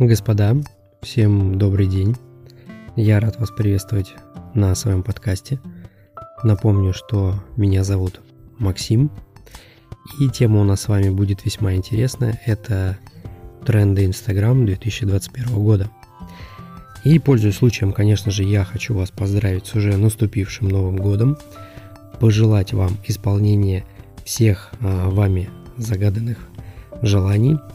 [0.00, 0.56] Господа,
[1.02, 2.14] всем добрый день.
[2.94, 4.14] Я рад вас приветствовать
[4.54, 5.58] на своем подкасте.
[6.44, 8.20] Напомню, что меня зовут
[8.58, 9.10] Максим,
[10.20, 12.40] и тема у нас с вами будет весьма интересная.
[12.46, 12.96] Это
[13.66, 15.90] тренды Instagram 2021 года.
[17.02, 21.36] И, пользуясь случаем, конечно же, я хочу вас поздравить с уже наступившим Новым годом,
[22.20, 23.84] пожелать вам исполнения
[24.24, 26.38] всех а, вами загаданных
[27.02, 27.58] желаний–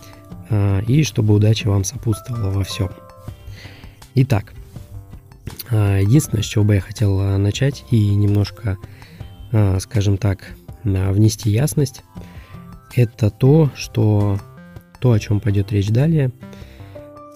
[0.88, 2.90] и чтобы удача вам сопутствовала во всем.
[4.16, 4.54] Итак,
[5.72, 8.78] а, единственное, с чего бы я хотел а, начать и немножко,
[9.80, 12.02] скажем так, внести ясность,
[12.96, 14.40] это то, что
[15.00, 16.32] то, о чем пойдет речь далее,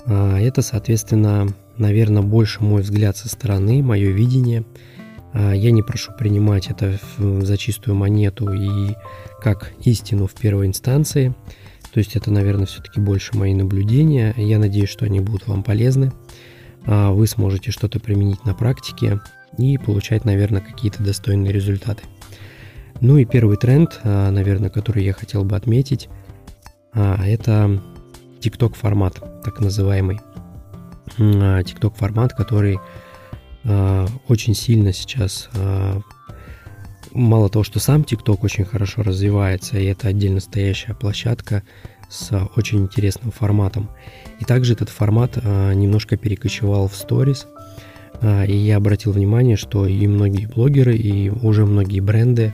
[0.07, 4.63] это, соответственно, наверное, больше мой взгляд со стороны, мое видение.
[5.33, 8.95] Я не прошу принимать это за чистую монету и
[9.41, 11.35] как истину в первой инстанции–
[11.91, 14.33] то есть это, наверное, все-таки больше мои наблюдения.
[14.37, 16.11] Я надеюсь, что они будут вам полезны.
[16.85, 19.19] А вы сможете что-то применить на практике
[19.57, 22.03] и получать, наверное, какие-то достойные результаты.
[23.01, 26.09] Ну и первый тренд, а, наверное, который я хотел бы отметить,
[26.93, 27.81] а, это
[28.39, 30.19] TikTok формат, так называемый.
[31.17, 32.79] TikTok формат, который
[34.27, 35.49] очень сильно сейчас
[37.13, 41.63] мало того, что сам TikTok очень хорошо развивается, и это отдельно стоящая площадка
[42.09, 43.89] с очень интересным форматом.
[44.39, 47.47] И также этот формат а, немножко перекочевал в сторис,
[48.21, 52.53] а, и я обратил внимание, что и многие блогеры, и уже многие бренды,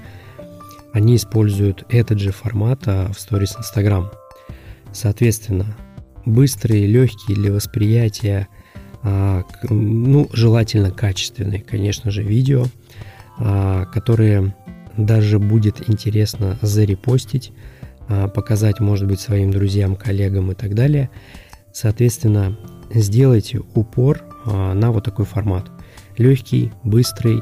[0.92, 4.12] они используют этот же формат а, в сторис Instagram.
[4.92, 5.76] Соответственно,
[6.26, 8.48] быстрые, легкие для восприятия,
[9.04, 12.68] ну, желательно качественные, конечно же, видео–
[13.38, 14.54] которые
[14.98, 17.52] даже будет интересно зарепостить,
[18.08, 21.10] а, показать, может быть, своим друзьям, коллегам и так далее.
[21.72, 22.58] Соответственно,
[22.94, 25.72] сделайте упор а, на вот такой формат.
[26.18, 27.42] Легкий, быстрый,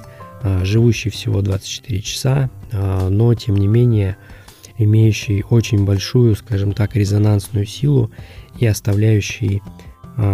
[0.64, 4.16] живущий всего 24 часа, но тем не менее
[4.78, 8.10] имеющий очень большую, скажем так, резонансную силу
[8.58, 9.62] и оставляющий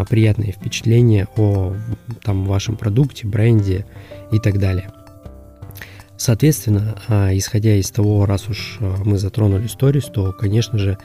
[0.07, 1.73] приятные впечатления о
[2.23, 3.85] там, вашем продукте, бренде
[4.31, 4.91] и так далее.
[6.17, 10.97] Соответственно, а, исходя из того, раз уж а, мы затронули сторис, то, конечно же,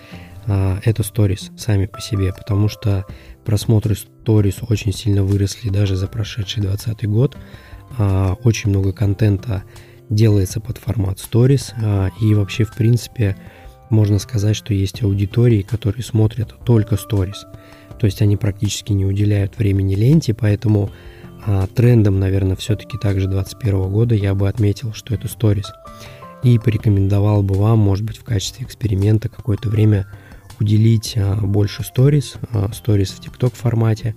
[0.47, 3.05] а, это сторис сами по себе, потому что
[3.45, 7.37] просмотры сторис очень сильно выросли даже за прошедший 2020 год.
[8.43, 9.65] Очень много контента
[10.09, 11.75] делается под формат сторис,
[12.23, 13.37] и вообще, в принципе,
[13.91, 17.45] можно сказать, что есть аудитории, которые смотрят только сторис.
[18.01, 20.91] То есть они практически не уделяют времени ленте, поэтому
[21.75, 25.73] трендом, наверное, все-таки также 2021 года я бы отметил, что это сторис.
[26.43, 30.07] И порекомендовал бы вам, может быть, в качестве эксперимента какое-то время
[30.59, 32.35] уделить а, больше сторис,
[32.73, 34.15] сторис в TikTok формате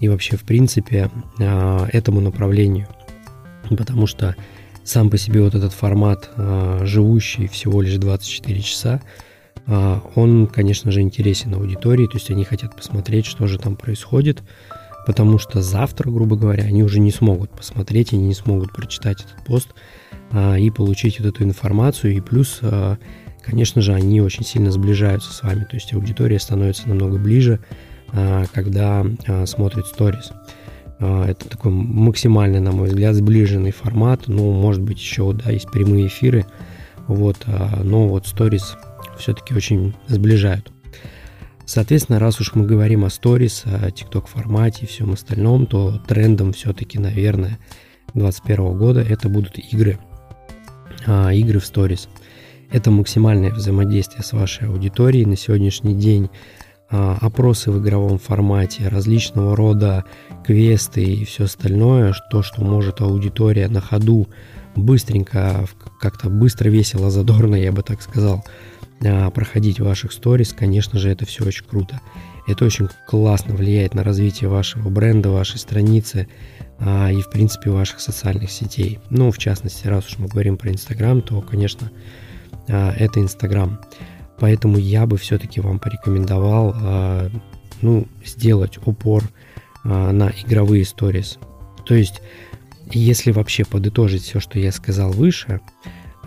[0.00, 2.88] и вообще, в принципе, а, этому направлению.
[3.68, 4.34] Потому что
[4.84, 9.02] сам по себе вот этот формат, а, живущий всего лишь 24 часа,
[9.66, 14.42] а, он, конечно же, интересен аудитории, то есть они хотят посмотреть, что же там происходит,
[15.08, 19.42] потому что завтра, грубо говоря, они уже не смогут посмотреть, они не смогут прочитать этот
[19.46, 19.68] пост
[20.30, 22.14] а, и получить вот эту информацию.
[22.14, 22.98] И плюс, а,
[23.42, 27.58] конечно же, они очень сильно сближаются с вами, то есть аудитория становится намного ближе,
[28.12, 30.30] а, когда а, смотрит сторис.
[31.00, 34.24] А, это такой максимальный, на мой взгляд, сближенный формат.
[34.26, 36.44] Ну, может быть, еще, да, есть прямые эфиры,
[37.06, 38.76] вот, а, но вот сторис
[39.18, 40.70] все-таки очень сближают.
[41.68, 46.54] Соответственно, раз уж мы говорим о сторис, о TikTok формате и всем остальном, то трендом
[46.54, 47.58] все-таки, наверное,
[48.14, 49.98] 2021 года это будут игры.
[51.06, 52.08] А, игры в сторис.
[52.70, 55.26] Это максимальное взаимодействие с вашей аудиторией.
[55.26, 56.30] На сегодняшний день
[56.88, 60.06] а, опросы в игровом формате, различного рода
[60.46, 64.26] квесты и все остальное, то, что может аудитория на ходу
[64.74, 65.66] быстренько,
[66.00, 68.42] как-то быстро, весело, задорно, я бы так сказал,
[69.04, 72.00] а, проходить ваших сторис, конечно же, это все очень круто.
[72.46, 76.28] Это очень классно влияет на развитие вашего бренда, вашей страницы
[76.78, 78.98] а, и, в принципе, ваших социальных сетей.
[79.10, 81.90] Ну, в частности, раз уж мы говорим про Инстаграм, то, конечно,
[82.68, 83.80] а, это Инстаграм.
[84.38, 87.30] Поэтому я бы все-таки вам порекомендовал, а,
[87.82, 89.24] ну, сделать упор
[89.84, 91.38] а, на игровые сторис.
[91.84, 92.22] То есть,
[92.90, 95.60] если вообще подытожить все, что я сказал выше,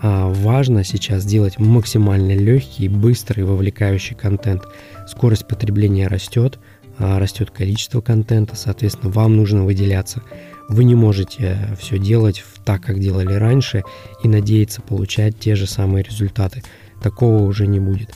[0.02, 4.64] важно сейчас делать максимально легкий, быстрый, вовлекающий контент.
[5.06, 6.58] Скорость потребления растет,
[6.98, 10.22] а, растет количество контента, соответственно, вам нужно выделяться.
[10.68, 13.82] Вы не можете все делать так, как делали раньше,
[14.22, 16.62] и надеяться получать те же самые результаты.
[17.02, 18.14] Такого уже не будет.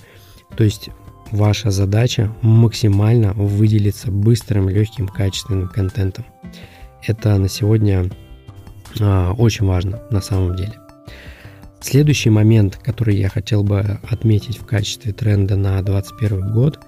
[0.56, 0.90] То есть
[1.30, 6.24] ваша задача максимально выделиться быстрым, легким, качественным контентом.
[7.06, 8.10] Это на сегодня
[9.00, 10.85] а, очень важно на самом деле.
[11.80, 16.80] Следующий момент, который я хотел бы отметить в качестве тренда на 2021 год,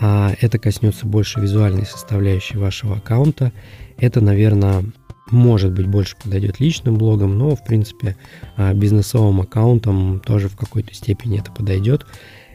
[0.00, 3.52] а, это коснется больше визуальной составляющей вашего аккаунта.
[3.98, 4.84] Это, наверное,
[5.30, 8.16] может быть, больше подойдет личным блогам, но, в принципе,
[8.56, 12.06] а, бизнесовым аккаунтам тоже в какой-то степени это подойдет.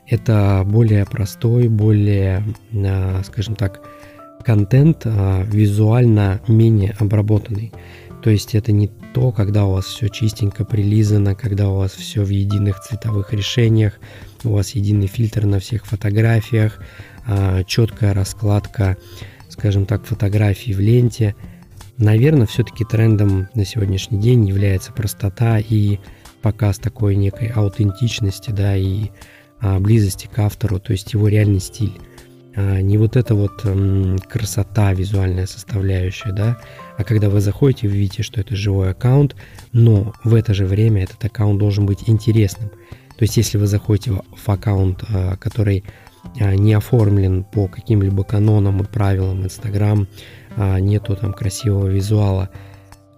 [0.07, 2.43] Это более простой, более,
[2.73, 3.81] а, скажем так,
[4.43, 7.71] контент визуально менее обработанный.
[8.25, 12.23] То есть это не то, когда у вас все чистенько прилизано, когда у вас все
[12.23, 13.99] в единых цветовых решениях,
[14.43, 16.81] у вас единый фильтр на всех фотографиях,
[17.27, 18.97] а, четкая раскладка,
[19.47, 21.35] скажем так, фотографий в ленте.
[21.99, 25.99] Наверное, все-таки трендом на сегодняшний день является простота и
[26.41, 29.11] показ такой некой аутентичности, да, и
[29.61, 31.93] а, близости к автору, то есть его реальный стиль.
[32.55, 33.63] А, не вот эта вот
[34.27, 36.57] красота, визуальная составляющая, да,
[36.97, 39.35] а когда вы заходите, вы видите, что это живой аккаунт,
[39.71, 42.69] но в это же время этот аккаунт должен быть интересным.
[43.17, 45.83] То есть если вы заходите в аккаунт, а, который
[46.39, 50.07] а, не оформлен по каким-либо канонам и правилам Instagram,
[50.79, 52.49] нету там красивого визуала,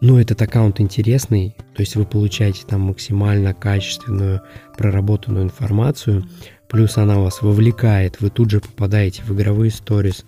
[0.01, 4.41] но этот аккаунт интересный, то есть вы получаете там максимально качественную,
[4.75, 6.27] проработанную информацию,
[6.67, 10.25] плюс она вас вовлекает, вы тут же попадаете в игровые сторис,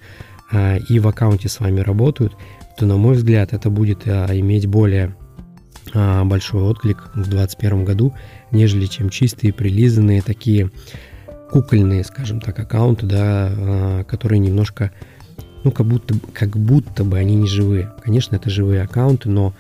[0.90, 2.34] и в аккаунте с вами работают,
[2.80, 5.14] то, на мой взгляд, это будет а, иметь более
[5.94, 8.14] а, большой отклик в 2021 году,
[8.52, 10.72] нежели чем чистые, прилизанные такие
[11.52, 14.94] кукольные, скажем так, аккаунты, да, а, которые немножко,
[15.66, 17.92] ну, как будто, как будто бы они не живые.
[18.02, 19.54] Конечно, это живые аккаунты, но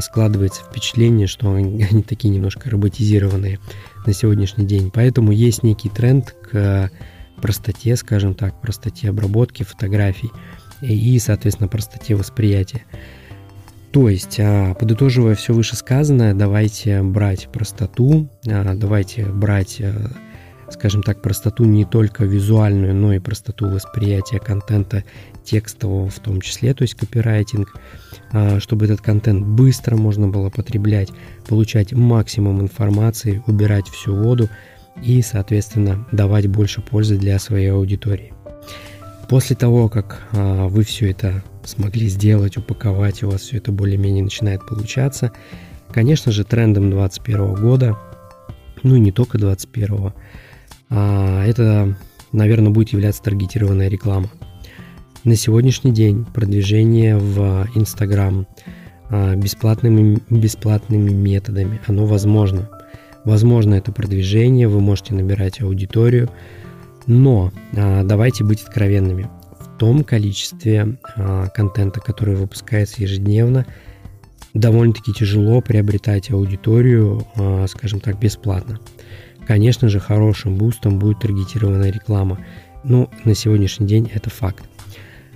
[0.00, 3.60] складывается впечатление, что они, они такие немножко роботизированные
[4.06, 4.90] на сегодняшний день.
[4.92, 6.90] Поэтому есть некий тренд к
[7.42, 10.30] простоте, скажем так, простоте обработки фотографий
[10.80, 12.82] и, соответственно, простоте восприятия.
[13.96, 20.10] То есть, а, подытоживая все вышесказанное, давайте брать простоту, а, давайте брать, а,
[20.70, 25.02] скажем так, простоту не только визуальную, но и простоту восприятия контента
[25.44, 27.72] текстового в том числе, то есть копирайтинг,
[28.58, 31.08] чтобы этот контент быстро можно было потреблять,
[31.48, 34.50] получать максимум информации, убирать всю воду
[35.02, 38.35] и, соответственно, давать больше пользы для своей аудитории.
[39.28, 44.22] После того, как а, вы все это смогли сделать, упаковать, у вас все это более-менее
[44.22, 45.32] начинает получаться,
[45.90, 47.98] конечно же, трендом 2021 года,
[48.82, 50.12] ну и не только 2021,
[50.90, 51.96] а, это,
[52.32, 54.30] наверное, будет являться таргетированная реклама.
[55.24, 58.46] На сегодняшний день продвижение в Instagram
[59.08, 62.70] а, бесплатными, бесплатными методами, оно возможно.
[63.24, 66.30] Возможно это продвижение, вы можете набирать аудиторию,
[67.06, 69.28] но а, давайте быть откровенными.
[69.60, 73.66] В том количестве а, контента, который выпускается ежедневно,
[74.54, 78.80] довольно-таки тяжело приобретать аудиторию, а, скажем так, бесплатно.
[79.46, 82.44] Конечно же, хорошим бустом будет таргетированная реклама.
[82.84, 84.64] Ну, на сегодняшний день это факт.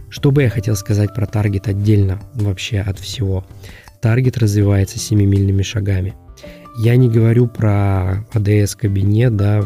[0.09, 3.47] Что бы я хотел сказать про таргет отдельно вообще от всего?
[4.01, 6.15] Таргет развивается семимильными шагами–
[6.83, 9.63] я не говорю про ADS кабинет, да,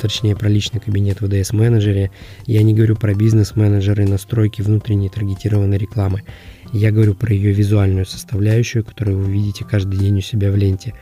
[0.00, 2.12] точнее про личный кабинет в ADS менеджере.
[2.46, 6.22] Я не говорю про бизнес-менеджеры, настройки внутренней таргетированной рекламы.
[6.72, 10.94] Я говорю про ее визуальную составляющую, которую вы видите каждый день у себя в ленте.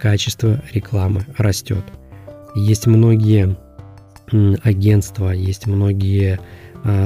[0.00, 1.84] Качество рекламы растет.
[2.54, 3.56] Есть многие
[4.62, 6.38] агентства, есть многие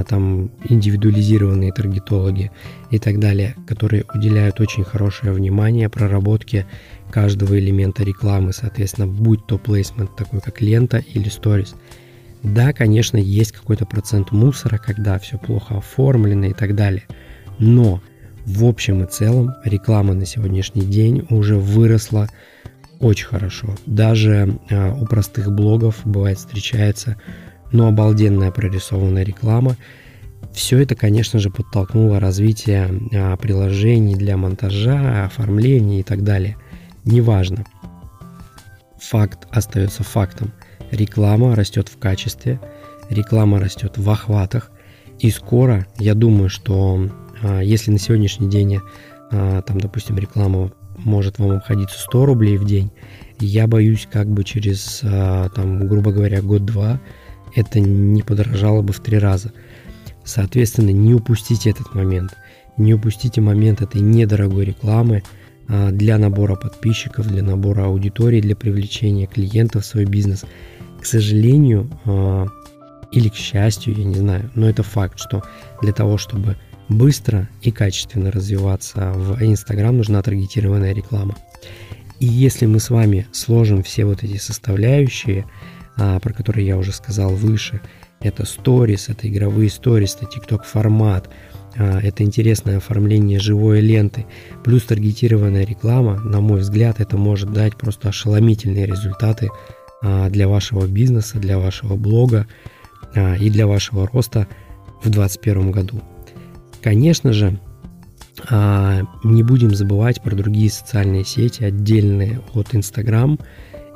[0.09, 2.51] там индивидуализированные таргетологи
[2.91, 6.67] и так далее, которые уделяют очень хорошее внимание проработке
[7.11, 11.75] каждого элемента рекламы, соответственно, будь то плейсмент такой, как лента или сторис.
[12.43, 17.05] Да, конечно, есть какой-то процент мусора, когда все плохо оформлено и так далее.
[17.59, 18.01] Но
[18.47, 22.29] в общем и целом реклама на сегодняшний день уже выросла
[22.99, 23.77] очень хорошо.
[23.87, 27.17] Даже э, у простых блогов бывает встречается,
[27.73, 29.77] но обалденная прорисованная реклама.
[30.53, 36.57] Все это, конечно же, подтолкнуло развитие э, приложений для монтажа, оформления и так далее–
[37.05, 37.65] неважно.
[38.99, 40.53] Факт остается фактом.
[40.91, 42.61] Реклама растет в качестве,
[43.09, 44.71] реклама растет в охватах.
[45.19, 47.09] И скоро, я думаю, что
[47.43, 48.81] а, если на сегодняшний день,
[49.31, 52.91] а, там, допустим, реклама может вам обходиться 100 рублей в день,
[53.39, 57.01] я боюсь, как бы через, а, там, грубо говоря, год-два
[57.55, 59.53] это не подорожало бы в три раза.
[60.25, 62.37] Соответственно, не упустите этот момент.
[62.77, 65.23] Не упустите момент этой недорогой рекламы–
[65.73, 70.45] а, для набора подписчиков, для набора аудитории, для привлечения клиентов в свой бизнес.
[71.01, 72.49] К сожалению, а,
[73.13, 75.45] или к счастью, я не знаю, но это факт, что
[75.81, 76.57] для того, чтобы
[76.89, 81.37] быстро и качественно развиваться в Instagram, нужна таргетированная реклама.
[82.19, 85.47] И если мы с вами сложим все вот эти составляющие,
[85.97, 87.81] про которые я уже сказал выше,
[88.21, 91.31] это сторис, это игровые сторис, это TikTok формат,
[91.77, 94.27] а, это интересное оформление живой ленты,
[94.63, 99.49] плюс таргетированная реклама, на мой взгляд, это может дать просто ошеломительные результаты
[100.03, 102.47] а, для вашего бизнеса, для вашего блога
[103.41, 104.47] и для вашего роста
[105.03, 106.01] в 2021 году.
[106.81, 107.59] Конечно же,
[108.49, 113.41] не будем забывать про другие социальные сети, отдельные от Instagram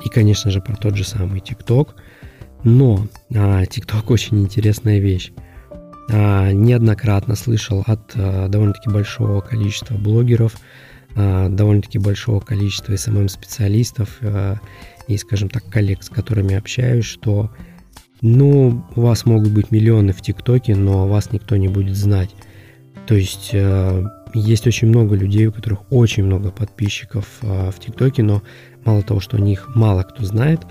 [0.03, 1.89] и, конечно же, про тот же самый TikTok.
[2.63, 5.31] Но TikTok очень интересная вещь.
[6.09, 10.55] Неоднократно слышал от довольно-таки большого количества блогеров,
[11.15, 14.19] довольно-таки большого количества SMM-специалистов
[15.07, 17.49] и, скажем так, коллег, с которыми общаюсь, что
[18.21, 22.35] ну, у вас могут быть миллионы в ТикТоке, но вас никто не будет знать.
[23.07, 23.53] То есть
[24.35, 28.43] есть очень много людей, у которых очень много подписчиков а, в ТикТоке, но
[28.85, 30.61] мало того, что о них мало кто знает,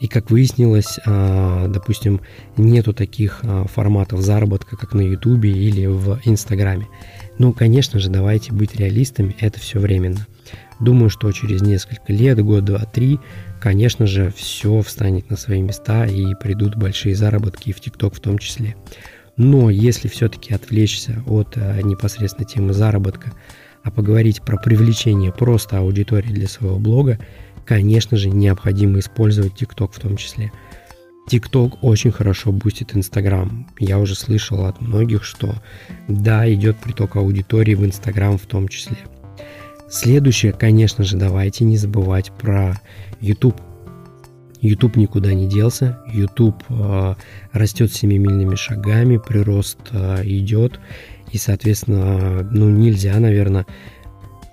[0.00, 2.20] и как выяснилось, а, допустим,
[2.56, 6.88] нету таких а, форматов заработка, как на Ютубе или в Инстаграме.
[7.38, 10.26] Ну, конечно же, давайте быть реалистами, это все временно.
[10.80, 13.18] Думаю, что через несколько лет, год, два, три,
[13.60, 18.38] конечно же, все встанет на свои места и придут большие заработки в ТикТок в том
[18.38, 18.76] числе.
[19.36, 23.32] Но если все-таки отвлечься от э, непосредственно темы заработка,
[23.84, 27.18] а поговорить про привлечение просто аудитории для своего блога,
[27.64, 30.50] конечно же, необходимо использовать TikTok в том числе.
[31.30, 33.68] TikTok очень хорошо бустит Instagram.
[33.78, 35.54] Я уже слышал от многих, что
[36.08, 38.96] да, идет приток аудитории в Instagram в том числе.
[39.88, 42.80] Следующее, конечно же, давайте не забывать про
[43.20, 43.60] YouTube.
[44.60, 47.14] YouTube никуда не делся, YouTube э,
[47.52, 50.80] растет семимильными шагами, прирост э, идет,
[51.34, 53.66] и, соответственно, ну, нельзя, наверное,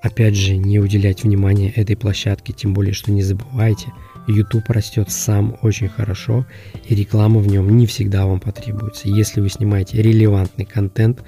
[0.01, 3.93] опять же, не уделять внимания этой площадке, тем более, что не забывайте,
[4.27, 6.47] YouTube растет сам очень хорошо,
[6.88, 9.09] и реклама в нем не всегда вам потребуется.
[9.09, 11.23] Если вы снимаете релевантный контент,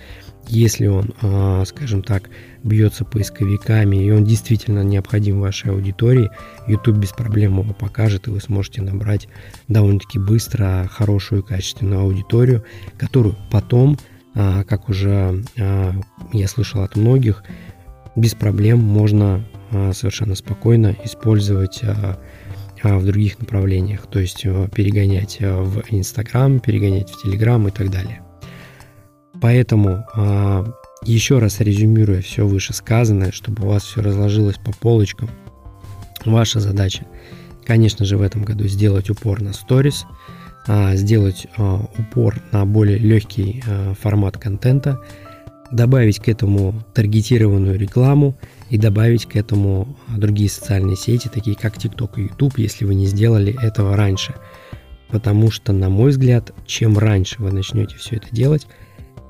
[0.47, 2.31] если он, а, скажем так,
[2.63, 6.31] бьется поисковиками и он действительно необходим вашей аудитории,
[6.67, 9.27] YouTube без проблем его покажет, и вы сможете набрать
[9.67, 12.63] довольно-таки быстро хорошую качественную аудиторию,
[12.97, 13.99] которую потом,
[14.33, 15.93] как уже а,
[16.31, 17.43] я слышал от многих,
[18.15, 19.43] без проблем можно
[19.91, 21.81] совершенно спокойно использовать
[22.83, 28.23] в других направлениях, то есть перегонять в Инстаграм, перегонять в Телеграм и так далее.
[29.43, 30.65] Поэтому а,
[31.03, 35.29] еще раз резюмируя все вышесказанное, чтобы у вас все разложилось по полочкам,
[36.23, 37.05] ваша задача,
[37.65, 40.13] конечно же, в этом году сделать упор на сторис, а,
[40.93, 43.63] сделать а, упор на более легкий
[43.99, 44.99] формат контента,
[45.71, 48.37] добавить к этому таргетированную рекламу
[48.69, 53.07] и добавить к этому другие социальные сети, такие как TikTok и YouTube, если вы не
[53.07, 54.35] сделали этого раньше.
[55.09, 58.67] Потому что, на мой взгляд, чем раньше вы начнете все это делать,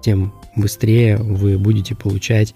[0.01, 2.53] тем быстрее вы будете получать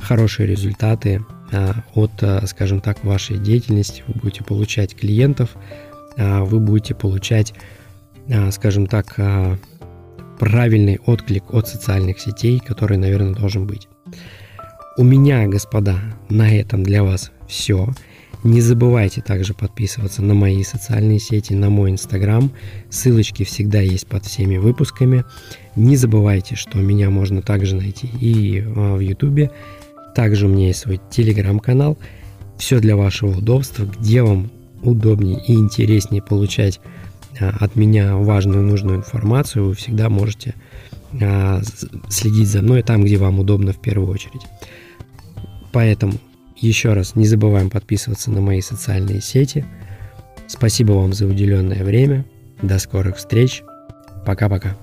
[0.00, 5.50] хорошие результаты а, от, а, скажем так, вашей деятельности, вы будете получать клиентов,
[6.16, 7.54] а, вы будете получать,
[8.50, 9.18] скажем так,
[10.38, 13.88] правильный отклик от социальных сетей, который, наверное, должен быть.
[14.96, 17.88] У меня, господа, на этом для вас все.
[18.44, 22.52] Не забывайте также подписываться на мои социальные сети, на мой инстаграм.
[22.90, 25.24] Ссылочки всегда есть под всеми выпусками.
[25.76, 29.50] Не забывайте, что меня можно также найти и а, в ютубе.
[30.14, 31.96] Также у меня есть свой телеграм-канал.
[32.58, 34.50] Все для вашего удобства, где вам
[34.82, 37.04] удобнее и интереснее получать а,
[37.40, 40.54] от меня важную нужную информацию, вы всегда можете
[41.20, 41.60] а,
[42.08, 44.42] следить за мной там, где вам удобно в первую очередь.
[45.72, 46.14] Поэтому
[46.56, 49.64] еще раз не забываем подписываться на мои социальные сети.
[50.46, 52.24] Спасибо вам за уделенное время.
[52.62, 53.62] До скорых встреч.
[54.24, 54.76] Пока-пока.